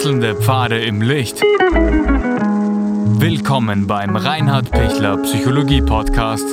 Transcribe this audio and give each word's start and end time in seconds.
Wechselnde 0.00 0.34
Pfade 0.34 0.82
im 0.82 1.02
Licht. 1.02 1.42
Willkommen 3.20 3.86
beim 3.86 4.16
Reinhard 4.16 4.70
Pichler 4.70 5.18
Psychologie 5.18 5.82
Podcast. 5.82 6.46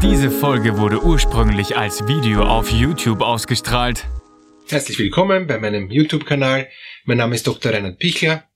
Diese 0.00 0.30
Folge 0.30 0.78
wurde 0.78 1.02
ursprünglich 1.02 1.76
als 1.76 2.06
Video 2.06 2.44
auf 2.44 2.70
YouTube 2.70 3.22
ausgestrahlt. 3.22 4.06
Herzlich 4.68 5.00
willkommen 5.00 5.48
bei 5.48 5.58
meinem 5.58 5.90
YouTube-Kanal. 5.90 6.68
Mein 7.04 7.16
Name 7.16 7.34
ist 7.34 7.48
Dr. 7.48 7.72
Reinhard 7.72 7.98
Pichler. 7.98 8.48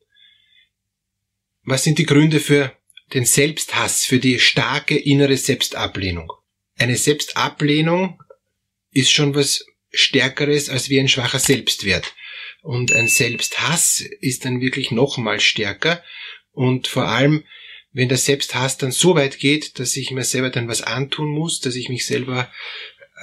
Was 1.64 1.82
sind 1.82 1.98
die 1.98 2.06
Gründe 2.06 2.38
für 2.38 2.70
den 3.14 3.24
Selbsthass, 3.24 4.04
für 4.04 4.20
die 4.20 4.38
starke 4.38 4.96
innere 4.96 5.36
Selbstablehnung? 5.36 6.30
Eine 6.78 6.94
Selbstablehnung 6.94 8.22
ist 8.92 9.10
schon 9.10 9.34
was 9.34 9.64
Stärkeres 9.92 10.68
als 10.68 10.88
wie 10.88 11.00
ein 11.00 11.08
schwacher 11.08 11.38
Selbstwert. 11.38 12.14
Und 12.62 12.92
ein 12.92 13.08
Selbsthass 13.08 14.00
ist 14.20 14.44
dann 14.44 14.60
wirklich 14.60 14.90
noch 14.90 15.18
mal 15.18 15.40
stärker. 15.40 16.02
Und 16.52 16.86
vor 16.86 17.08
allem, 17.08 17.44
wenn 17.92 18.08
der 18.08 18.18
Selbsthass 18.18 18.78
dann 18.78 18.92
so 18.92 19.14
weit 19.16 19.38
geht, 19.38 19.78
dass 19.78 19.96
ich 19.96 20.10
mir 20.10 20.24
selber 20.24 20.50
dann 20.50 20.68
was 20.68 20.82
antun 20.82 21.28
muss, 21.28 21.60
dass 21.60 21.74
ich 21.74 21.88
mich 21.88 22.06
selber 22.06 22.50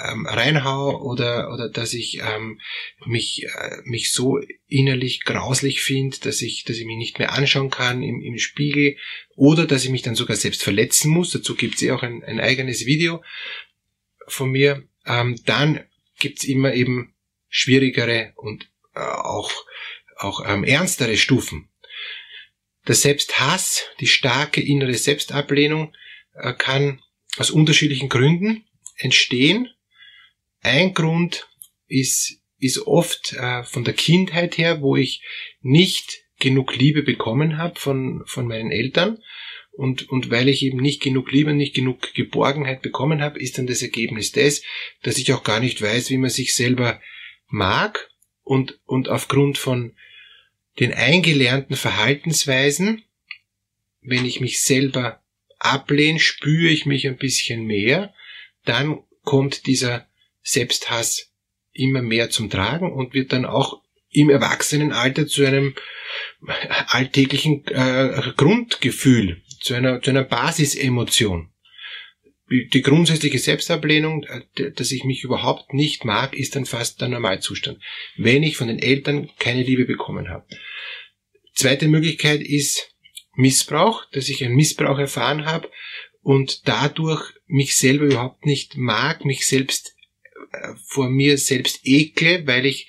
ähm, 0.08 0.26
reinhau 0.26 1.02
oder, 1.02 1.52
oder 1.54 1.70
dass 1.70 1.94
ich 1.94 2.22
ähm, 2.22 2.60
mich, 3.06 3.46
äh, 3.46 3.78
mich 3.84 4.12
so 4.12 4.40
innerlich 4.68 5.24
grauslich 5.24 5.82
finde, 5.82 6.18
dass 6.22 6.42
ich, 6.42 6.64
dass 6.64 6.78
ich 6.78 6.86
mich 6.86 6.98
nicht 6.98 7.20
mehr 7.20 7.34
anschauen 7.34 7.70
kann 7.70 8.04
im, 8.04 8.22
im 8.22 8.38
Spiegel 8.38 8.98
oder 9.36 9.66
dass 9.66 9.84
ich 9.84 9.90
mich 9.90 10.02
dann 10.02 10.16
sogar 10.16 10.36
selbst 10.36 10.64
verletzen 10.64 11.12
muss. 11.12 11.32
Dazu 11.32 11.56
gibt 11.56 11.76
es 11.76 11.82
eh 11.82 11.92
auch 11.92 12.04
ein, 12.04 12.24
ein 12.24 12.40
eigenes 12.40 12.86
Video 12.86 13.24
von 14.28 14.52
mir. 14.52 14.84
Ähm, 15.06 15.40
dann 15.46 15.82
gibt's 16.20 16.44
immer 16.44 16.74
eben 16.74 17.16
schwierigere 17.50 18.34
und 18.36 18.70
äh, 18.96 19.00
auch, 19.00 19.52
auch 20.18 20.48
ähm, 20.48 20.64
ernstere 20.64 21.18
Stufen. 21.18 21.70
Der 22.88 22.96
Selbsthass, 22.96 23.84
die 24.00 24.08
starke 24.08 24.62
innere 24.62 24.94
Selbstablehnung 24.94 25.96
äh, 26.34 26.54
kann 26.54 27.02
aus 27.38 27.52
unterschiedlichen 27.52 28.10
Gründen 28.10 28.66
entstehen. 28.98 29.70
Ein 30.62 30.94
Grund 30.94 31.48
ist, 31.88 32.42
ist 32.60 32.80
oft 32.86 33.34
äh, 33.34 33.64
von 33.64 33.84
der 33.84 33.94
Kindheit 33.94 34.58
her, 34.58 34.82
wo 34.82 34.96
ich 34.96 35.24
nicht 35.62 36.24
genug 36.40 36.76
Liebe 36.76 37.04
bekommen 37.04 37.58
habe 37.58 37.80
von, 37.80 38.24
von 38.26 38.48
meinen 38.48 38.72
Eltern 38.72 39.22
und, 39.80 40.10
und 40.10 40.30
weil 40.30 40.50
ich 40.50 40.62
eben 40.64 40.80
nicht 40.80 41.02
genug 41.02 41.32
Liebe, 41.32 41.54
nicht 41.54 41.74
genug 41.74 42.14
Geborgenheit 42.14 42.82
bekommen 42.82 43.22
habe, 43.22 43.40
ist 43.40 43.58
dann 43.58 43.66
das 43.66 43.82
Ergebnis 43.82 44.34
das, 44.34 44.62
dass 45.04 45.18
ich 45.18 45.32
auch 45.32 45.42
gar 45.44 45.62
nicht 45.62 45.82
weiß, 45.82 46.10
wie 46.10 46.18
man 46.18 46.30
sich 46.30 46.54
selber 46.54 47.00
mag 47.48 48.12
und, 48.44 48.78
und 48.86 49.08
aufgrund 49.08 49.58
von 49.58 49.96
den 50.80 50.94
eingelernten 50.94 51.78
Verhaltensweisen, 51.78 53.04
wenn 54.02 54.26
ich 54.26 54.42
mich 54.42 54.62
selber 54.62 55.24
ablehne, 55.60 56.20
spüre 56.20 56.72
ich 56.72 56.86
mich 56.86 57.08
ein 57.08 57.18
bisschen 57.18 57.64
mehr, 57.64 58.14
dann 58.66 59.00
kommt 59.24 59.66
dieser 59.66 60.10
Selbsthass 60.42 61.32
immer 61.72 62.02
mehr 62.02 62.30
zum 62.30 62.50
Tragen 62.50 62.92
und 62.92 63.14
wird 63.14 63.32
dann 63.32 63.46
auch 63.46 63.82
im 64.10 64.30
Erwachsenenalter 64.30 65.26
zu 65.26 65.46
einem 65.46 65.74
alltäglichen 66.88 67.66
äh, 67.68 68.34
Grundgefühl 68.36 69.42
zu 69.60 69.74
einer, 69.74 70.02
zu 70.02 70.10
einer 70.12 70.24
Basisemotion. 70.24 71.52
Die 72.50 72.82
grundsätzliche 72.82 73.38
Selbstablehnung, 73.38 74.24
äh, 74.24 74.72
dass 74.72 74.92
ich 74.92 75.04
mich 75.04 75.24
überhaupt 75.24 75.74
nicht 75.74 76.04
mag, 76.04 76.36
ist 76.36 76.56
dann 76.56 76.66
fast 76.66 77.00
der 77.00 77.10
Normalzustand, 77.10 77.80
wenn 78.18 78.42
ich 78.42 78.58
von 78.58 78.68
den 78.68 78.80
Eltern 78.80 79.30
keine 79.38 79.62
Liebe 79.62 79.86
bekommen 79.86 80.30
habe. 80.30 80.48
Zweite 81.54 81.88
Möglichkeit 81.88 82.42
ist 82.42 82.96
Missbrauch, 83.36 84.06
dass 84.12 84.30
ich 84.30 84.44
einen 84.44 84.56
Missbrauch 84.56 84.98
erfahren 84.98 85.46
habe 85.46 85.70
und 86.22 86.68
dadurch 86.68 87.22
mich 87.48 87.76
selber 87.76 88.06
überhaupt 88.06 88.46
nicht 88.46 88.78
mag, 88.78 89.26
mich 89.26 89.46
selbst 89.46 89.96
äh, 90.52 90.74
vor 90.88 91.10
mir 91.10 91.38
selbst 91.38 91.82
ekle, 91.84 92.46
weil 92.48 92.66
ich 92.66 92.88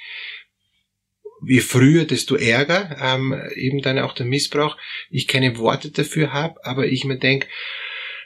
je 1.43 1.61
früher, 1.61 2.05
desto 2.05 2.37
ärger, 2.37 2.97
ähm, 3.01 3.35
eben 3.55 3.83
dann 3.83 3.99
auch 3.99 4.15
der 4.15 4.27
Missbrauch, 4.27 4.77
ich 5.11 5.27
keine 5.27 5.57
Worte 5.59 5.91
dafür 5.91 6.33
habe, 6.33 6.65
aber 6.65 6.87
ich 6.87 7.05
mir 7.05 7.19
denk 7.19 7.49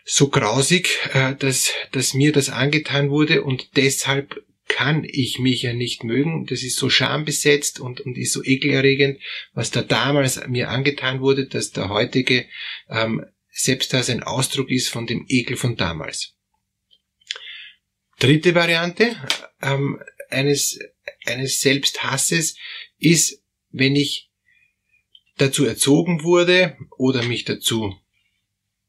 so 0.05 0.29
grausig, 0.29 0.99
äh, 1.13 1.35
dass, 1.35 1.71
dass 1.93 2.15
mir 2.15 2.33
das 2.33 2.51
angetan 2.51 3.11
wurde 3.11 3.43
und 3.43 3.77
deshalb 3.77 4.43
kann 4.69 5.05
ich 5.05 5.39
mich 5.39 5.63
ja 5.63 5.73
nicht 5.73 6.05
mögen. 6.05 6.47
Das 6.47 6.63
ist 6.63 6.77
so 6.79 6.89
schambesetzt 6.89 7.81
und, 7.81 8.01
und 8.01 8.17
ist 8.17 8.33
so 8.33 8.43
ekelerregend, 8.43 9.21
was 9.53 9.71
da 9.71 9.83
damals 9.83 10.47
mir 10.49 10.71
angetan 10.71 11.21
wurde, 11.21 11.47
dass 11.47 11.71
der 11.71 11.91
heutige 11.91 12.47
ähm, 12.89 13.25
Selbsthass 13.51 14.11
ein 14.11 14.23
Ausdruck 14.23 14.71
ist 14.71 14.89
von 14.89 15.07
dem 15.07 15.27
Ekel 15.29 15.57
von 15.57 15.77
damals. 15.77 16.35
Dritte 18.19 18.55
Variante 18.55 19.17
ähm, 19.63 20.01
eines, 20.31 20.79
eines 21.27 21.61
Selbsthasses 21.61 22.57
ist, 22.99 23.43
wenn 23.71 23.97
ich 23.97 24.31
dazu 25.37 25.65
erzogen 25.65 26.23
wurde 26.23 26.77
oder 26.97 27.23
mich 27.23 27.45
dazu 27.45 27.99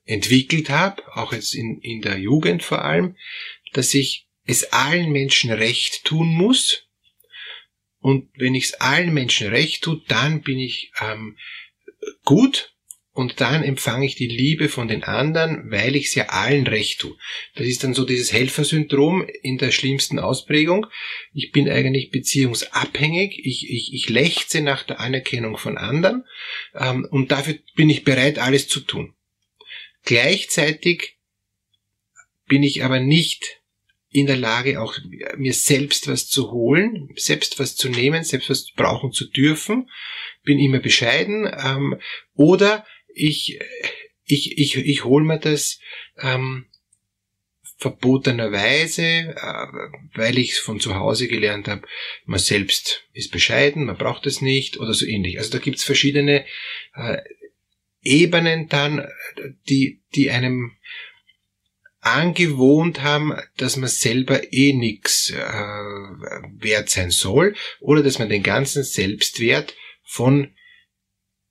entwickelt 0.06 0.69
habe, 0.69 1.03
auch 1.16 1.34
jetzt 1.34 1.56
in, 1.56 1.79
in 1.81 2.01
der 2.01 2.19
Jugend 2.19 2.63
vor 2.63 2.85
allem, 2.85 3.18
dass 3.73 3.94
ich 3.94 4.28
es 4.46 4.72
allen 4.72 5.12
Menschen 5.12 5.51
recht 5.51 6.06
tun 6.06 6.28
muss. 6.28 6.84
Und 8.00 8.29
wenn 8.35 8.53
ich 8.53 8.66
es 8.66 8.73
allen 8.75 9.13
Menschen 9.13 9.47
recht 9.47 9.84
tue, 9.84 10.03
dann 10.07 10.41
bin 10.41 10.59
ich 10.59 10.91
ähm, 11.02 11.38
gut 12.23 12.75
und 13.16 13.40
dann 13.40 13.64
empfange 13.64 14.06
ich 14.06 14.16
die 14.16 14.28
Liebe 14.28 14.68
von 14.68 14.90
den 14.90 15.03
anderen, 15.03 15.72
weil 15.72 15.96
ich 15.96 16.08
es 16.08 16.16
ja 16.16 16.26
allen 16.26 16.68
recht 16.68 17.00
tue. 17.00 17.16
Das 17.56 17.66
ist 17.66 17.81
dann 17.86 17.94
so 17.94 18.03
dieses 18.03 18.34
Helfersyndrom 18.34 19.26
in 19.42 19.58
der 19.58 19.72
schlimmsten 19.72 20.20
Ausprägung. 20.20 20.86
Ich 21.34 21.53
bin 21.53 21.70
eigentlich 21.70 22.12
beziehungsabhängig, 22.12 23.40
ich, 23.46 23.70
ich, 23.70 23.94
ich 23.94 24.09
lechze 24.09 24.59
nach 24.59 24.84
der 24.84 25.00
Anerkennung 25.00 25.58
von 25.58 25.78
anderen 25.78 26.26
ähm, 26.74 27.08
und 27.09 27.31
dafür 27.31 27.56
bin 27.76 27.90
ich 27.90 28.03
bereit, 28.03 28.38
alles 28.38 28.68
zu 28.68 28.81
tun. 28.81 29.14
Gleichzeitig 30.03 31.16
bin 32.47 32.64
ich 32.64 32.84
aber 32.84 33.00
nicht 33.00 33.62
in 34.12 34.28
der 34.28 34.38
Lage, 34.38 34.82
auch 34.82 34.97
mir 35.38 35.53
selbst 35.53 36.09
was 36.09 36.28
zu 36.28 36.52
holen, 36.52 37.14
selbst 37.16 37.59
was 37.59 37.78
zu 37.78 37.88
nehmen, 37.88 38.26
selbst 38.26 38.50
was 38.50 38.72
brauchen 38.72 39.14
zu 39.14 39.26
dürfen, 39.30 39.90
bin 40.44 40.59
immer 40.59 40.80
bescheiden 40.80 41.50
ähm, 41.66 41.97
oder 42.34 42.86
ich, 43.16 43.59
ich, 44.26 44.58
ich, 44.58 44.78
ich 44.78 45.03
hol 45.03 45.24
mir 45.24 45.40
das 45.40 45.80
ähm, 46.20 46.66
verbotenerweise, 47.78 49.03
äh, 49.03 49.68
weil 50.14 50.38
ich 50.38 50.53
es 50.53 50.59
von 50.59 50.80
zu 50.80 50.96
Hause 50.96 51.28
gelernt 51.28 51.68
habe, 51.68 51.88
man 52.26 52.40
selbst 52.40 53.03
ist 53.14 53.31
bescheiden, 53.31 53.86
man 53.86 53.98
braucht 53.98 54.26
es 54.26 54.42
nicht 54.42 54.78
oder 54.78 54.94
so 54.94 55.06
ähnlich. 55.06 55.38
Also 55.38 55.52
da 55.52 55.59
gibt's 55.59 55.84
verschiedene 55.84 56.46
äh, 56.96 57.18
Ebenen 58.02 58.70
dann, 58.70 59.08
die, 59.68 60.03
die 60.14 60.30
einem 60.30 60.78
angewohnt 62.02 63.02
haben, 63.02 63.34
dass 63.58 63.78
man 63.78 63.90
selber 63.90 64.53
eh 64.53 64.74
nix 64.74 65.32
äh, 65.32 65.36
wert 65.40 66.90
sein 66.92 67.09
soll 67.09 67.56
oder 67.80 68.03
dass 68.03 68.20
man 68.20 68.30
den 68.30 68.44
ganzen 68.44 68.84
Selbstwert 68.84 69.74
von 70.03 70.53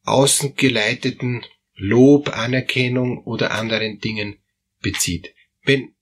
außen 0.04 0.54
geleiteten 0.54 1.44
Lob, 1.76 2.28
Anerkennung 2.28 3.18
oder 3.24 3.50
anderen 3.52 3.98
Dingen 4.00 4.38
bezieht. 4.80 5.34
Wenn, 5.64 5.94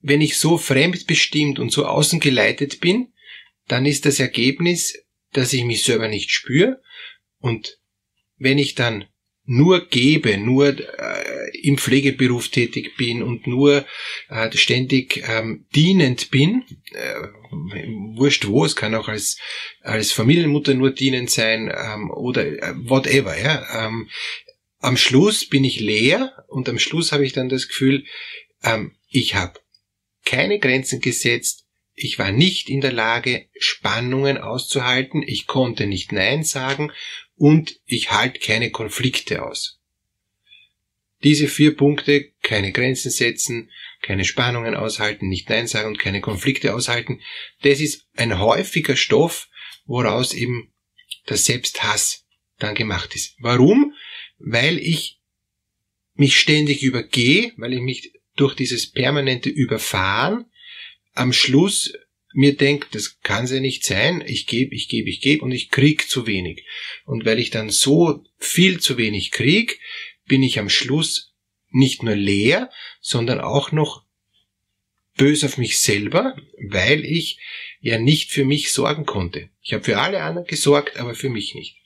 wenn 0.00 0.20
ich 0.20 0.38
so 0.38 0.58
fremdbestimmt 0.58 1.58
und 1.58 1.70
so 1.70 1.86
außen 1.86 2.20
geleitet 2.20 2.80
bin, 2.80 3.12
dann 3.68 3.86
ist 3.86 4.04
das 4.04 4.20
Ergebnis, 4.20 4.98
dass 5.32 5.52
ich 5.52 5.64
mich 5.64 5.82
selber 5.84 6.08
nicht 6.08 6.30
spüre 6.30 6.80
und 7.38 7.78
wenn 8.38 8.58
ich 8.58 8.74
dann 8.74 9.06
nur 9.46 9.86
gebe, 9.88 10.38
nur 10.38 10.68
äh, 10.68 11.58
im 11.62 11.76
Pflegeberuf 11.76 12.48
tätig 12.48 12.96
bin 12.96 13.22
und 13.22 13.46
nur 13.46 13.84
äh, 14.28 14.50
ständig 14.56 15.22
ähm, 15.28 15.66
dienend 15.74 16.30
bin, 16.30 16.64
äh, 16.92 17.14
wurscht 18.16 18.46
wo, 18.46 18.64
es 18.64 18.74
kann 18.74 18.94
auch 18.94 19.08
als, 19.08 19.38
als 19.82 20.12
Familienmutter 20.12 20.74
nur 20.74 20.90
dienend 20.92 21.30
sein 21.30 21.70
ähm, 21.74 22.10
oder 22.10 22.46
äh, 22.46 22.74
whatever, 22.88 23.38
ja, 23.38 23.86
ähm, 23.86 24.08
am 24.84 24.98
Schluss 24.98 25.48
bin 25.48 25.64
ich 25.64 25.80
leer 25.80 26.44
und 26.48 26.68
am 26.68 26.78
Schluss 26.78 27.12
habe 27.12 27.24
ich 27.24 27.32
dann 27.32 27.48
das 27.48 27.68
Gefühl, 27.68 28.04
ähm, 28.62 28.94
ich 29.08 29.34
habe 29.34 29.60
keine 30.26 30.58
Grenzen 30.58 31.00
gesetzt, 31.00 31.64
ich 31.94 32.18
war 32.18 32.32
nicht 32.32 32.68
in 32.68 32.82
der 32.82 32.92
Lage, 32.92 33.46
Spannungen 33.58 34.36
auszuhalten, 34.36 35.22
ich 35.22 35.46
konnte 35.46 35.86
nicht 35.86 36.12
Nein 36.12 36.44
sagen 36.44 36.92
und 37.36 37.80
ich 37.86 38.10
halte 38.10 38.40
keine 38.40 38.70
Konflikte 38.70 39.44
aus. 39.44 39.80
Diese 41.22 41.48
vier 41.48 41.74
Punkte, 41.74 42.32
keine 42.42 42.70
Grenzen 42.70 43.10
setzen, 43.10 43.70
keine 44.02 44.26
Spannungen 44.26 44.74
aushalten, 44.74 45.28
nicht 45.28 45.48
Nein 45.48 45.66
sagen 45.66 45.88
und 45.88 45.98
keine 45.98 46.20
Konflikte 46.20 46.74
aushalten, 46.74 47.22
das 47.62 47.80
ist 47.80 48.06
ein 48.16 48.38
häufiger 48.38 48.96
Stoff, 48.96 49.48
woraus 49.86 50.34
eben 50.34 50.74
der 51.28 51.38
Selbsthass 51.38 52.26
dann 52.58 52.74
gemacht 52.74 53.14
ist. 53.14 53.34
Warum? 53.38 53.94
Weil 54.38 54.78
ich 54.78 55.20
mich 56.14 56.38
ständig 56.38 56.82
übergehe, 56.82 57.52
weil 57.56 57.72
ich 57.72 57.80
mich 57.80 58.12
durch 58.36 58.54
dieses 58.54 58.90
permanente 58.90 59.48
Überfahren 59.48 60.46
am 61.14 61.32
Schluss 61.32 61.92
mir 62.34 62.56
denkt, 62.56 62.94
das 62.96 63.20
kann 63.20 63.46
ja 63.46 63.60
nicht 63.60 63.84
sein, 63.84 64.22
ich 64.26 64.46
gebe, 64.46 64.74
ich 64.74 64.88
gebe, 64.88 65.08
ich 65.08 65.20
gebe 65.20 65.44
und 65.44 65.52
ich 65.52 65.70
krieg 65.70 66.08
zu 66.08 66.26
wenig. 66.26 66.66
Und 67.04 67.24
weil 67.24 67.38
ich 67.38 67.50
dann 67.50 67.70
so 67.70 68.24
viel 68.38 68.80
zu 68.80 68.98
wenig 68.98 69.30
krieg, 69.30 69.78
bin 70.26 70.42
ich 70.42 70.58
am 70.58 70.68
Schluss 70.68 71.32
nicht 71.70 72.02
nur 72.02 72.16
leer, 72.16 72.70
sondern 73.00 73.40
auch 73.40 73.70
noch 73.70 74.04
bös 75.16 75.44
auf 75.44 75.58
mich 75.58 75.78
selber, 75.78 76.36
weil 76.70 77.04
ich 77.04 77.38
ja 77.80 77.98
nicht 77.98 78.32
für 78.32 78.44
mich 78.44 78.72
sorgen 78.72 79.06
konnte. 79.06 79.50
Ich 79.62 79.72
habe 79.72 79.84
für 79.84 79.98
alle 79.98 80.22
anderen 80.22 80.46
gesorgt, 80.46 80.96
aber 80.96 81.14
für 81.14 81.28
mich 81.28 81.54
nicht. 81.54 81.76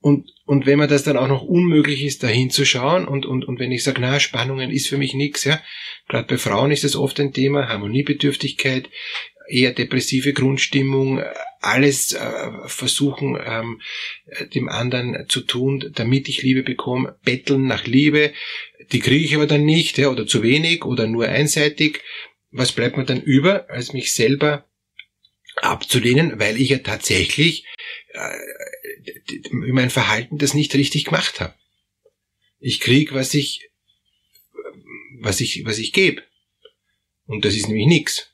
Und, 0.00 0.30
und 0.44 0.66
wenn 0.66 0.78
man 0.78 0.88
das 0.88 1.02
dann 1.02 1.16
auch 1.16 1.26
noch 1.26 1.42
unmöglich 1.42 2.04
ist, 2.04 2.22
da 2.22 2.28
hinzuschauen 2.28 3.08
und, 3.08 3.26
und, 3.26 3.44
und 3.44 3.58
wenn 3.58 3.72
ich 3.72 3.82
sage, 3.82 4.00
na, 4.00 4.20
Spannungen 4.20 4.70
ist 4.70 4.88
für 4.88 4.96
mich 4.96 5.14
nichts, 5.14 5.44
ja, 5.44 5.60
gerade 6.08 6.28
bei 6.28 6.38
Frauen 6.38 6.70
ist 6.70 6.84
das 6.84 6.94
oft 6.94 7.18
ein 7.18 7.32
Thema, 7.32 7.68
Harmoniebedürftigkeit, 7.68 8.88
eher 9.48 9.72
depressive 9.72 10.32
Grundstimmung, 10.32 11.22
alles 11.60 12.12
äh, 12.12 12.50
versuchen, 12.66 13.38
ähm, 13.44 13.80
dem 14.54 14.68
anderen 14.68 15.26
zu 15.28 15.40
tun, 15.40 15.90
damit 15.94 16.28
ich 16.28 16.42
Liebe 16.42 16.62
bekomme, 16.62 17.16
betteln 17.24 17.66
nach 17.66 17.86
Liebe, 17.86 18.32
die 18.92 19.00
kriege 19.00 19.24
ich 19.24 19.34
aber 19.34 19.46
dann 19.46 19.64
nicht, 19.64 19.98
ja, 19.98 20.08
oder 20.08 20.26
zu 20.26 20.42
wenig 20.42 20.84
oder 20.84 21.06
nur 21.06 21.28
einseitig. 21.28 22.02
Was 22.50 22.72
bleibt 22.72 22.96
mir 22.96 23.04
dann 23.04 23.20
über, 23.20 23.68
als 23.68 23.92
mich 23.92 24.12
selber 24.12 24.64
abzulehnen, 25.56 26.38
weil 26.38 26.60
ich 26.60 26.70
ja 26.70 26.78
tatsächlich 26.78 27.66
äh, 28.12 28.30
mein 29.50 29.90
Verhalten 29.90 30.38
das 30.38 30.54
nicht 30.54 30.74
richtig 30.74 31.04
gemacht 31.04 31.40
habe. 31.40 31.54
Ich 32.60 32.80
krieg, 32.80 33.12
was 33.12 33.34
ich, 33.34 33.70
was 35.20 35.40
ich, 35.40 35.64
was 35.64 35.78
ich 35.78 35.92
gebe. 35.92 36.22
Und 37.26 37.44
das 37.44 37.54
ist 37.54 37.68
nämlich 37.68 37.86
nix. 37.86 38.30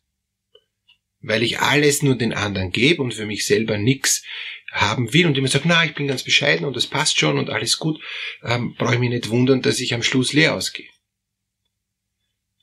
Weil 1.21 1.43
ich 1.43 1.61
alles 1.61 2.03
nur 2.03 2.17
den 2.17 2.33
anderen 2.33 2.71
gebe 2.71 3.03
und 3.03 3.15
für 3.15 3.27
mich 3.27 3.47
selber 3.47 3.79
nix 3.79 4.23
haben 4.71 5.13
will 5.13 5.27
und 5.27 5.39
immer 5.39 5.49
sagt, 5.49 5.67
na, 5.67 5.85
ich 5.85 5.95
bin 5.95 6.09
ganz 6.09 6.25
bescheiden 6.25 6.67
und 6.67 6.75
das 6.75 6.87
passt 6.87 7.19
schon 7.19 7.39
und 7.39 7.49
alles 7.49 7.79
gut, 7.79 8.01
ähm, 8.43 8.75
brauche 8.75 8.95
ich 8.95 9.01
mich 9.01 9.11
nicht 9.11 9.31
wundern, 9.31 9.63
dass 9.63 9.81
ich 9.81 9.95
am 9.95 10.03
Schluss 10.03 10.33
leer 10.33 10.55
ausgehe. 10.55 10.89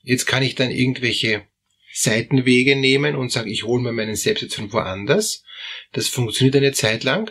Jetzt 0.02 0.26
kann 0.26 0.42
ich 0.42 0.54
dann 0.54 0.70
irgendwelche 0.70 1.46
Seitenwege 1.92 2.76
nehmen 2.76 3.16
und 3.16 3.30
sagen, 3.30 3.50
ich 3.50 3.64
hole 3.64 3.82
mir 3.82 3.92
meinen 3.92 4.16
Selbstwert 4.16 4.54
von 4.54 4.72
woanders. 4.72 5.44
Das 5.92 6.08
funktioniert 6.08 6.56
eine 6.56 6.72
Zeit 6.72 7.04
lang. 7.04 7.30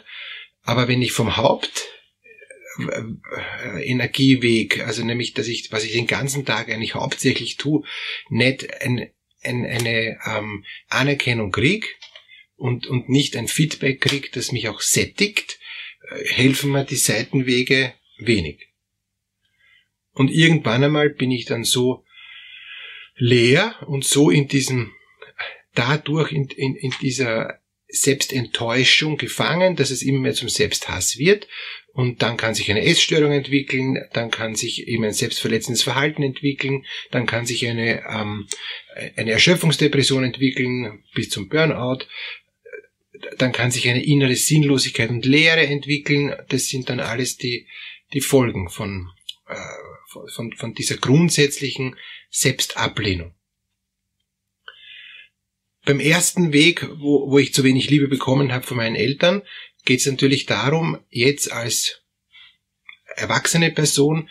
Aber 0.64 0.88
wenn 0.88 1.02
ich 1.02 1.12
vom 1.12 1.38
Haupt 1.38 1.90
äh, 2.80 3.04
also 4.82 5.04
nämlich, 5.04 5.34
dass 5.34 5.48
ich, 5.48 5.72
was 5.72 5.84
ich 5.84 5.94
den 5.94 6.08
ganzen 6.08 6.46
Tag 6.46 6.70
eigentlich 6.70 6.96
hauptsächlich 6.96 7.58
tue, 7.58 7.84
nicht 8.30 8.82
ein, 8.82 9.10
ein, 9.44 9.66
eine 9.66 10.20
ähm, 10.26 10.66
Anerkennung 10.88 11.52
krieg 11.52 11.98
und, 12.56 12.88
und 12.88 13.10
nicht 13.10 13.36
ein 13.36 13.48
Feedback 13.48 14.02
krieg, 14.02 14.32
das 14.34 14.52
mich 14.52 14.70
auch 14.70 14.82
sättigt, 14.82 15.60
äh, 16.10 16.26
helfen 16.26 16.72
mir 16.72 16.86
die 16.86 16.96
Seitenwege 16.96 17.94
wenig. 18.18 18.68
Und 20.14 20.30
irgendwann 20.30 20.84
einmal 20.84 21.10
bin 21.10 21.32
ich 21.32 21.46
dann 21.46 21.64
so 21.64 22.06
leer 23.16 23.76
und 23.88 24.04
so 24.04 24.30
in 24.30 24.48
diesem, 24.48 24.94
dadurch 25.74 26.32
in, 26.32 26.48
in, 26.50 26.76
in 26.76 26.94
dieser 27.02 27.61
Selbstenttäuschung 27.92 29.18
gefangen, 29.18 29.76
dass 29.76 29.92
es 29.92 30.02
immer 30.02 30.20
mehr 30.20 30.34
zum 30.34 30.50
Selbsthass 30.50 31.18
wird. 31.18 31.48
Und 31.94 32.22
dann 32.22 32.38
kann 32.38 32.56
sich 32.56 32.72
eine 32.72 32.86
Essstörung 32.86 33.34
entwickeln, 33.34 33.98
dann 34.14 34.32
kann 34.32 34.56
sich 34.56 34.88
eben 34.88 35.04
ein 35.04 35.14
selbstverletzendes 35.14 35.84
Verhalten 35.84 36.24
entwickeln, 36.24 36.86
dann 37.12 37.26
kann 37.26 37.46
sich 37.46 37.68
eine, 37.68 38.04
ähm, 38.10 38.48
eine 39.18 39.32
Erschöpfungsdepression 39.32 40.24
entwickeln 40.24 41.04
bis 41.14 41.30
zum 41.30 41.50
Burnout, 41.50 42.06
dann 43.38 43.52
kann 43.52 43.72
sich 43.72 43.90
eine 43.90 44.04
innere 44.04 44.36
Sinnlosigkeit 44.36 45.10
und 45.10 45.26
Leere 45.26 45.68
entwickeln. 45.68 46.34
Das 46.48 46.68
sind 46.68 46.90
dann 46.90 47.02
alles 47.02 47.36
die, 47.36 47.68
die 48.14 48.22
Folgen 48.22 48.70
von, 48.70 49.10
äh, 49.48 50.30
von, 50.34 50.54
von 50.54 50.74
dieser 50.74 50.96
grundsätzlichen 50.96 51.98
Selbstablehnung. 52.30 53.36
Beim 55.86 56.00
ersten 56.00 56.54
Weg, 56.54 56.88
wo, 57.00 57.32
wo 57.32 57.40
ich 57.40 57.54
zu 57.54 57.64
wenig 57.64 57.90
Liebe 57.90 58.08
bekommen 58.08 58.52
habe 58.52 58.66
von 58.66 58.78
meinen 58.78 58.96
Eltern, 58.96 59.42
geht 59.84 60.00
es 60.00 60.06
natürlich 60.06 60.46
darum, 60.46 61.00
jetzt 61.10 61.52
als 61.52 62.02
erwachsene 63.16 63.72
Person 63.72 64.30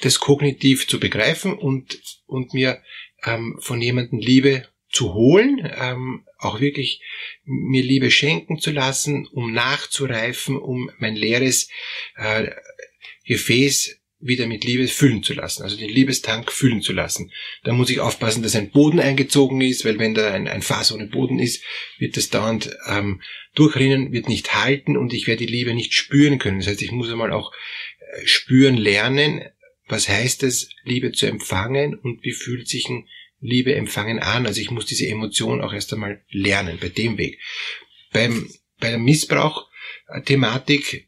das 0.00 0.20
kognitiv 0.20 0.86
zu 0.86 1.00
begreifen 1.00 1.54
und, 1.54 2.00
und 2.26 2.54
mir 2.54 2.80
ähm, 3.24 3.58
von 3.60 3.82
jemandem 3.82 4.20
Liebe 4.20 4.68
zu 4.90 5.12
holen, 5.12 5.70
ähm, 5.76 6.24
auch 6.38 6.60
wirklich 6.60 7.02
mir 7.44 7.82
Liebe 7.82 8.10
schenken 8.10 8.58
zu 8.60 8.70
lassen, 8.70 9.26
um 9.26 9.52
nachzureifen, 9.52 10.56
um 10.56 10.90
mein 10.98 11.16
leeres 11.16 11.68
äh, 12.16 12.50
Gefäß 13.24 13.97
wieder 14.20 14.46
mit 14.46 14.64
Liebe 14.64 14.88
füllen 14.88 15.22
zu 15.22 15.34
lassen, 15.34 15.62
also 15.62 15.76
den 15.76 15.90
Liebestank 15.90 16.50
füllen 16.50 16.82
zu 16.82 16.92
lassen. 16.92 17.30
Da 17.62 17.72
muss 17.72 17.90
ich 17.90 18.00
aufpassen, 18.00 18.42
dass 18.42 18.56
ein 18.56 18.70
Boden 18.70 18.98
eingezogen 18.98 19.60
ist, 19.60 19.84
weil 19.84 19.98
wenn 19.98 20.14
da 20.14 20.32
ein, 20.32 20.48
ein 20.48 20.62
Fass 20.62 20.90
ohne 20.92 21.06
Boden 21.06 21.38
ist, 21.38 21.62
wird 21.98 22.16
das 22.16 22.28
dauernd 22.28 22.76
ähm, 22.88 23.22
durchrinnen, 23.54 24.12
wird 24.12 24.28
nicht 24.28 24.54
halten 24.54 24.96
und 24.96 25.12
ich 25.12 25.28
werde 25.28 25.46
die 25.46 25.52
Liebe 25.52 25.74
nicht 25.74 25.94
spüren 25.94 26.38
können. 26.38 26.58
Das 26.58 26.68
heißt, 26.68 26.82
ich 26.82 26.90
muss 26.90 27.10
einmal 27.10 27.32
auch 27.32 27.52
äh, 28.00 28.26
spüren 28.26 28.76
lernen, 28.76 29.42
was 29.86 30.08
heißt 30.08 30.42
es, 30.42 30.70
Liebe 30.82 31.12
zu 31.12 31.26
empfangen 31.26 31.94
und 31.94 32.24
wie 32.24 32.32
fühlt 32.32 32.66
sich 32.68 32.88
ein 32.88 33.06
Liebe 33.40 33.72
empfangen 33.74 34.18
an. 34.18 34.46
Also 34.46 34.60
ich 34.60 34.72
muss 34.72 34.86
diese 34.86 35.06
Emotion 35.06 35.60
auch 35.60 35.72
erst 35.72 35.92
einmal 35.92 36.24
lernen 36.30 36.78
bei 36.80 36.88
dem 36.88 37.18
Weg. 37.18 37.38
Beim, 38.12 38.50
bei 38.80 38.90
der 38.90 38.98
Missbrauch-Thematik 38.98 41.07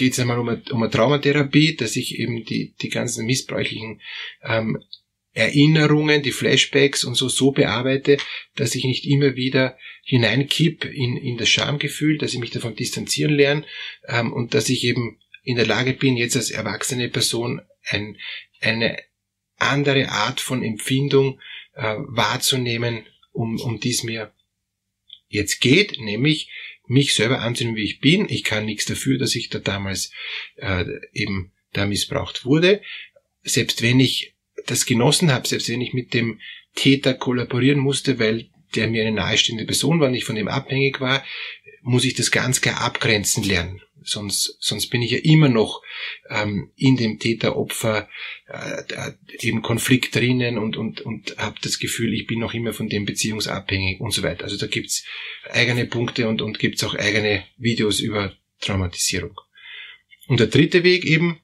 geht 0.00 0.14
es 0.14 0.18
einmal 0.18 0.38
um 0.38 0.48
eine, 0.48 0.62
um 0.70 0.82
eine 0.82 0.90
Traumatherapie, 0.90 1.76
dass 1.76 1.94
ich 1.94 2.18
eben 2.18 2.42
die, 2.46 2.74
die 2.80 2.88
ganzen 2.88 3.26
missbräuchlichen 3.26 4.00
ähm, 4.42 4.82
Erinnerungen, 5.32 6.22
die 6.22 6.32
Flashbacks 6.32 7.04
und 7.04 7.16
so 7.16 7.28
so 7.28 7.52
bearbeite, 7.52 8.16
dass 8.56 8.74
ich 8.74 8.84
nicht 8.84 9.04
immer 9.04 9.36
wieder 9.36 9.76
hineinkipp 10.02 10.86
in, 10.86 11.18
in 11.18 11.36
das 11.36 11.50
Schamgefühl, 11.50 12.16
dass 12.16 12.32
ich 12.32 12.40
mich 12.40 12.50
davon 12.50 12.74
distanzieren 12.74 13.34
lerne 13.34 13.66
ähm, 14.08 14.32
und 14.32 14.54
dass 14.54 14.70
ich 14.70 14.84
eben 14.84 15.18
in 15.42 15.56
der 15.56 15.66
Lage 15.66 15.92
bin, 15.92 16.16
jetzt 16.16 16.34
als 16.34 16.50
erwachsene 16.50 17.10
Person 17.10 17.60
ein, 17.84 18.16
eine 18.62 18.96
andere 19.58 20.08
Art 20.08 20.40
von 20.40 20.62
Empfindung 20.62 21.40
äh, 21.74 21.96
wahrzunehmen, 21.98 23.04
um, 23.32 23.60
um 23.60 23.80
dies 23.80 24.02
mir 24.02 24.32
jetzt 25.28 25.60
geht, 25.60 26.00
nämlich 26.00 26.50
mich 26.90 27.14
selber 27.14 27.40
anzunehmen, 27.40 27.76
wie 27.76 27.84
ich 27.84 28.00
bin. 28.00 28.28
Ich 28.28 28.42
kann 28.42 28.64
nichts 28.64 28.84
dafür, 28.84 29.16
dass 29.16 29.36
ich 29.36 29.48
da 29.48 29.60
damals 29.60 30.10
äh, 30.56 30.84
eben 31.12 31.52
da 31.72 31.86
missbraucht 31.86 32.44
wurde. 32.44 32.82
Selbst 33.42 33.80
wenn 33.80 34.00
ich 34.00 34.34
das 34.66 34.86
genossen 34.86 35.30
habe, 35.32 35.46
selbst 35.46 35.68
wenn 35.68 35.80
ich 35.80 35.92
mit 35.92 36.12
dem 36.14 36.40
Täter 36.74 37.14
kollaborieren 37.14 37.78
musste, 37.78 38.18
weil 38.18 38.50
der 38.74 38.88
mir 38.88 39.02
eine 39.02 39.12
nahestehende 39.12 39.66
Person 39.66 40.00
war 40.00 40.08
und 40.08 40.14
ich 40.14 40.24
von 40.24 40.34
dem 40.34 40.48
abhängig 40.48 41.00
war, 41.00 41.24
muss 41.82 42.04
ich 42.04 42.14
das 42.14 42.32
ganz 42.32 42.60
klar 42.60 42.80
abgrenzen 42.80 43.44
lernen. 43.44 43.80
Sonst, 44.02 44.56
sonst 44.60 44.88
bin 44.88 45.02
ich 45.02 45.10
ja 45.10 45.18
immer 45.18 45.48
noch 45.48 45.82
ähm, 46.28 46.72
in 46.76 46.96
dem 46.96 47.18
Täter-Opfer 47.18 48.08
äh, 48.46 49.12
eben 49.40 49.62
Konflikt 49.62 50.14
drinnen 50.14 50.58
und, 50.58 50.76
und, 50.76 51.00
und 51.00 51.36
habe 51.38 51.56
das 51.62 51.78
Gefühl, 51.78 52.14
ich 52.14 52.26
bin 52.26 52.38
noch 52.40 52.54
immer 52.54 52.72
von 52.72 52.88
dem 52.88 53.04
beziehungsabhängig 53.04 54.00
und 54.00 54.12
so 54.12 54.22
weiter. 54.22 54.44
Also 54.44 54.56
da 54.56 54.66
gibt's 54.66 55.04
eigene 55.50 55.86
Punkte 55.86 56.28
und, 56.28 56.42
und 56.42 56.58
gibt's 56.58 56.84
auch 56.84 56.94
eigene 56.94 57.44
Videos 57.56 58.00
über 58.00 58.32
Traumatisierung. 58.60 59.38
Und 60.28 60.40
der 60.40 60.46
dritte 60.46 60.84
Weg 60.84 61.04
eben, 61.04 61.40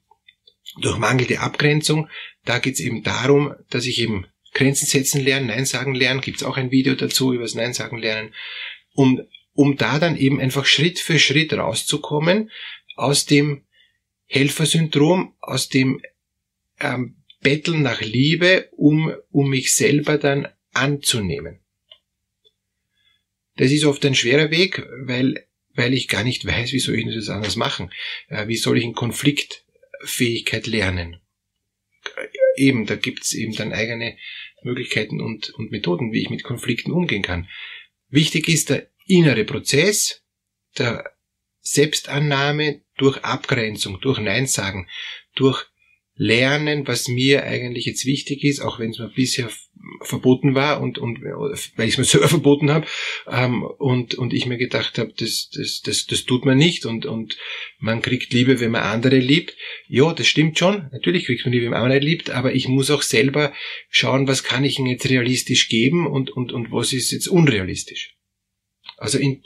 durch 0.80 0.98
mangelnde 0.98 1.40
Abgrenzung, 1.40 2.08
da 2.44 2.58
geht's 2.58 2.80
eben 2.80 3.02
darum, 3.02 3.54
dass 3.70 3.86
ich 3.86 4.00
eben 4.00 4.26
Grenzen 4.52 4.86
setzen 4.86 5.22
lernen, 5.22 5.48
Nein 5.48 5.66
sagen 5.66 5.94
lernen, 5.94 6.20
gibt's 6.20 6.42
auch 6.42 6.56
ein 6.56 6.70
Video 6.70 6.94
dazu 6.94 7.32
über 7.32 7.42
das 7.42 7.54
Nein 7.54 7.74
sagen 7.74 7.98
lernen, 7.98 8.34
um 8.94 9.20
um 9.56 9.76
da 9.76 9.98
dann 9.98 10.16
eben 10.16 10.40
einfach 10.40 10.66
Schritt 10.66 10.98
für 10.98 11.18
Schritt 11.18 11.52
rauszukommen 11.52 12.50
aus 12.94 13.26
dem 13.26 13.62
Helfersyndrom, 14.26 15.34
aus 15.40 15.68
dem 15.68 16.00
ähm, 16.80 17.16
Betteln 17.40 17.82
nach 17.82 18.00
Liebe, 18.00 18.68
um, 18.72 19.14
um 19.30 19.50
mich 19.50 19.74
selber 19.74 20.18
dann 20.18 20.48
anzunehmen. 20.72 21.60
Das 23.56 23.72
ist 23.72 23.84
oft 23.84 24.04
ein 24.04 24.14
schwerer 24.14 24.50
Weg, 24.50 24.86
weil, 25.04 25.46
weil 25.74 25.94
ich 25.94 26.08
gar 26.08 26.24
nicht 26.24 26.44
weiß, 26.44 26.72
wie 26.72 26.78
soll 26.78 26.96
ich 26.96 27.06
das 27.14 27.30
anders 27.30 27.56
machen. 27.56 27.90
Äh, 28.28 28.48
wie 28.48 28.56
soll 28.56 28.78
ich 28.78 28.84
in 28.84 28.94
Konfliktfähigkeit 28.94 30.66
lernen? 30.66 31.16
Eben, 32.56 32.86
da 32.86 32.96
gibt's 32.96 33.32
eben 33.32 33.54
dann 33.54 33.72
eigene 33.72 34.16
Möglichkeiten 34.62 35.20
und, 35.20 35.50
und 35.50 35.70
Methoden, 35.70 36.12
wie 36.12 36.22
ich 36.22 36.30
mit 36.30 36.42
Konflikten 36.42 36.92
umgehen 36.92 37.22
kann. 37.22 37.48
Wichtig 38.10 38.48
ist, 38.48 38.70
innere 39.06 39.44
Prozess 39.44 40.22
der 40.78 41.12
Selbstannahme 41.60 42.82
durch 42.96 43.18
Abgrenzung, 43.24 44.00
durch 44.00 44.18
Nein 44.18 44.46
sagen, 44.46 44.88
durch 45.34 45.66
lernen, 46.16 46.86
was 46.86 47.08
mir 47.08 47.44
eigentlich 47.44 47.84
jetzt 47.84 48.06
wichtig 48.06 48.42
ist, 48.42 48.60
auch 48.60 48.78
wenn 48.78 48.90
es 48.90 48.98
mir 48.98 49.08
bisher 49.08 49.50
verboten 50.00 50.54
war 50.54 50.80
und, 50.80 50.98
und 50.98 51.20
weil 51.22 51.86
ich 51.86 51.94
es 51.94 51.98
mir 51.98 52.04
selber 52.04 52.28
verboten 52.28 52.70
habe 52.70 52.86
ähm, 53.30 53.62
und, 53.62 54.14
und 54.14 54.32
ich 54.32 54.46
mir 54.46 54.56
gedacht 54.56 54.98
habe, 54.98 55.12
das, 55.16 55.50
das, 55.54 55.82
das, 55.82 56.06
das 56.06 56.24
tut 56.24 56.46
man 56.46 56.56
nicht 56.56 56.86
und, 56.86 57.04
und 57.04 57.36
man 57.78 58.00
kriegt 58.00 58.32
Liebe, 58.32 58.60
wenn 58.60 58.70
man 58.70 58.82
andere 58.82 59.18
liebt. 59.18 59.56
Ja, 59.88 60.12
das 60.14 60.26
stimmt 60.26 60.58
schon. 60.58 60.88
Natürlich 60.92 61.26
kriegt 61.26 61.44
man 61.44 61.52
Liebe, 61.52 61.66
wenn 61.66 61.72
man 61.72 61.82
andere 61.82 62.00
liebt, 62.00 62.30
aber 62.30 62.54
ich 62.54 62.66
muss 62.66 62.90
auch 62.90 63.02
selber 63.02 63.52
schauen, 63.90 64.26
was 64.26 64.42
kann 64.42 64.64
ich 64.64 64.78
ihnen 64.78 64.88
jetzt 64.88 65.08
realistisch 65.10 65.68
geben 65.68 66.06
und, 66.06 66.30
und, 66.30 66.52
und 66.52 66.72
was 66.72 66.94
ist 66.94 67.10
jetzt 67.10 67.28
unrealistisch. 67.28 68.15
Also 68.96 69.18
in 69.18 69.44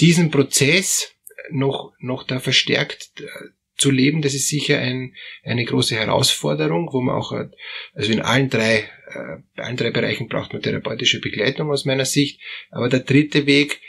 diesem 0.00 0.30
Prozess 0.30 1.14
noch, 1.50 1.92
noch 1.98 2.24
da 2.24 2.40
verstärkt 2.40 3.12
äh, 3.20 3.26
zu 3.76 3.90
leben, 3.90 4.22
das 4.22 4.34
ist 4.34 4.48
sicher 4.48 4.78
ein, 4.78 5.14
eine 5.42 5.64
große 5.64 5.96
Herausforderung, 5.96 6.90
wo 6.92 7.00
man 7.00 7.16
auch, 7.16 7.32
also 7.94 8.12
in 8.12 8.20
allen 8.20 8.48
drei, 8.48 8.88
äh, 9.08 9.42
bei 9.56 9.64
allen 9.64 9.76
drei 9.76 9.90
Bereichen 9.90 10.28
braucht 10.28 10.52
man 10.52 10.62
therapeutische 10.62 11.20
Begleitung 11.20 11.70
aus 11.70 11.84
meiner 11.84 12.04
Sicht. 12.04 12.40
Aber 12.70 12.88
der 12.88 13.00
dritte 13.00 13.46
Weg 13.46 13.80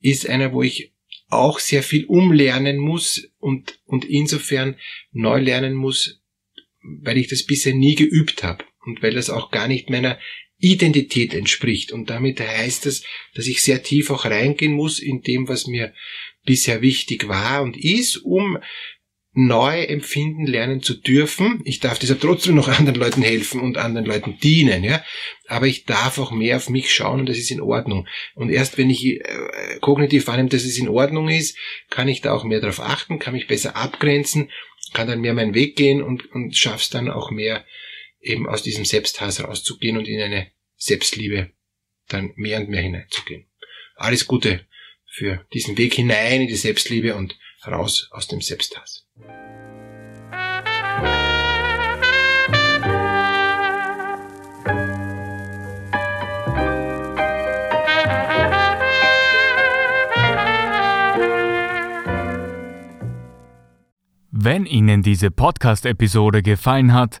ist 0.00 0.28
einer, 0.28 0.52
wo 0.52 0.62
ich 0.62 0.92
auch 1.28 1.58
sehr 1.58 1.82
viel 1.82 2.04
umlernen 2.06 2.78
muss 2.78 3.30
und, 3.38 3.80
und 3.84 4.04
insofern 4.04 4.76
neu 5.12 5.40
lernen 5.40 5.74
muss, 5.74 6.22
weil 6.82 7.18
ich 7.18 7.28
das 7.28 7.44
bisher 7.44 7.74
nie 7.74 7.94
geübt 7.94 8.42
habe 8.42 8.64
und 8.86 9.02
weil 9.02 9.14
das 9.14 9.30
auch 9.30 9.50
gar 9.50 9.68
nicht 9.68 9.90
meiner 9.90 10.18
Identität 10.58 11.34
entspricht. 11.34 11.92
Und 11.92 12.10
damit 12.10 12.40
heißt 12.40 12.86
es, 12.86 13.04
dass 13.34 13.46
ich 13.46 13.62
sehr 13.62 13.82
tief 13.82 14.10
auch 14.10 14.24
reingehen 14.24 14.72
muss 14.72 14.98
in 14.98 15.22
dem, 15.22 15.48
was 15.48 15.66
mir 15.66 15.92
bisher 16.44 16.82
wichtig 16.82 17.28
war 17.28 17.62
und 17.62 17.76
ist, 17.76 18.16
um 18.18 18.58
neu 19.34 19.82
empfinden 19.84 20.46
lernen 20.46 20.82
zu 20.82 20.94
dürfen. 20.94 21.60
Ich 21.64 21.78
darf 21.78 22.00
deshalb 22.00 22.20
trotzdem 22.20 22.56
noch 22.56 22.66
anderen 22.78 22.98
Leuten 22.98 23.22
helfen 23.22 23.60
und 23.60 23.76
anderen 23.76 24.06
Leuten 24.06 24.38
dienen, 24.42 24.82
ja. 24.82 25.04
Aber 25.46 25.66
ich 25.66 25.84
darf 25.84 26.18
auch 26.18 26.32
mehr 26.32 26.56
auf 26.56 26.68
mich 26.68 26.92
schauen 26.92 27.20
und 27.20 27.28
das 27.28 27.38
ist 27.38 27.52
in 27.52 27.60
Ordnung. 27.60 28.08
Und 28.34 28.50
erst 28.50 28.78
wenn 28.78 28.90
ich 28.90 29.06
äh, 29.06 29.22
kognitiv 29.80 30.26
wahrnehme, 30.26 30.48
dass 30.48 30.64
es 30.64 30.78
in 30.78 30.88
Ordnung 30.88 31.28
ist, 31.28 31.56
kann 31.88 32.08
ich 32.08 32.20
da 32.20 32.32
auch 32.32 32.42
mehr 32.42 32.60
darauf 32.60 32.80
achten, 32.80 33.20
kann 33.20 33.34
mich 33.34 33.46
besser 33.46 33.76
abgrenzen, 33.76 34.50
kann 34.92 35.06
dann 35.06 35.20
mehr 35.20 35.34
meinen 35.34 35.54
Weg 35.54 35.76
gehen 35.76 36.02
und, 36.02 36.32
und 36.32 36.56
schaff's 36.56 36.90
dann 36.90 37.08
auch 37.08 37.30
mehr, 37.30 37.64
eben 38.20 38.48
aus 38.48 38.62
diesem 38.62 38.84
Selbsthass 38.84 39.42
rauszugehen 39.42 39.96
und 39.96 40.08
in 40.08 40.20
eine 40.20 40.50
Selbstliebe 40.76 41.50
dann 42.08 42.32
mehr 42.36 42.60
und 42.60 42.68
mehr 42.68 42.82
hineinzugehen. 42.82 43.46
Alles 43.96 44.26
Gute 44.26 44.66
für 45.06 45.44
diesen 45.52 45.76
Weg 45.78 45.94
hinein 45.94 46.42
in 46.42 46.48
die 46.48 46.56
Selbstliebe 46.56 47.14
und 47.14 47.38
raus 47.66 48.08
aus 48.12 48.28
dem 48.28 48.40
Selbsthass. 48.40 49.06
Wenn 64.30 64.66
Ihnen 64.66 65.02
diese 65.02 65.30
Podcast-Episode 65.30 66.42
gefallen 66.42 66.94
hat, 66.94 67.20